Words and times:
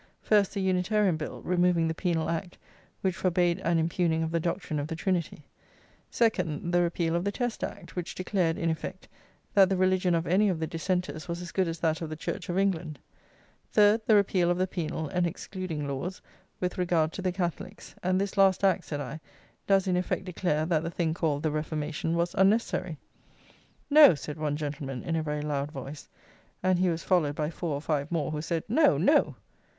First, 0.23 0.55
the 0.55 0.61
Unitarian 0.61 1.15
Bill, 1.15 1.43
removing 1.43 1.87
the 1.87 1.93
penal 1.93 2.27
act 2.27 2.57
which 3.01 3.15
forbade 3.15 3.59
an 3.59 3.77
impugning 3.77 4.23
of 4.23 4.31
the 4.31 4.39
doctrine 4.39 4.79
of 4.79 4.87
the 4.87 4.95
Trinity; 4.95 5.43
second, 6.09 6.71
the 6.73 6.81
repeal 6.81 7.15
of 7.15 7.23
the 7.23 7.31
Test 7.31 7.63
Act, 7.63 7.95
which 7.95 8.15
declared, 8.15 8.57
in 8.57 8.71
effect, 8.71 9.07
that 9.53 9.69
the 9.69 9.77
religion 9.77 10.15
of 10.15 10.25
any 10.25 10.49
of 10.49 10.59
the 10.59 10.65
Dissenters 10.65 11.27
was 11.27 11.39
as 11.39 11.51
good 11.51 11.67
as 11.67 11.77
that 11.81 12.01
of 12.01 12.09
the 12.09 12.15
church 12.15 12.49
of 12.49 12.57
England; 12.57 12.97
third, 13.73 14.01
the 14.07 14.15
repeal 14.15 14.49
of 14.49 14.57
the 14.57 14.65
penal 14.65 15.07
and 15.09 15.27
excluding 15.27 15.87
laws 15.87 16.19
with 16.59 16.79
regard 16.79 17.13
to 17.13 17.21
the 17.21 17.31
Catholics; 17.31 17.93
and 18.01 18.19
this 18.19 18.37
last 18.37 18.63
act, 18.63 18.85
said 18.85 18.99
I, 18.99 19.19
does 19.67 19.85
in 19.87 19.95
effect 19.95 20.25
declare 20.25 20.65
that 20.65 20.81
the 20.81 20.89
thing 20.89 21.13
called 21.13 21.43
"the 21.43 21.51
Reformation" 21.51 22.15
was 22.15 22.33
unnecessary. 22.33 22.97
"No," 23.87 24.15
said 24.15 24.39
one 24.39 24.57
gentleman, 24.57 25.03
in 25.03 25.15
a 25.15 25.21
very 25.21 25.43
loud 25.43 25.71
voice, 25.71 26.09
and 26.63 26.79
he 26.79 26.89
was 26.89 27.03
followed 27.03 27.35
by 27.35 27.51
four 27.51 27.75
or 27.75 27.81
five 27.81 28.11
more, 28.11 28.31
who 28.31 28.41
said 28.41 28.63
"No, 28.67 28.97
No." 28.97 29.35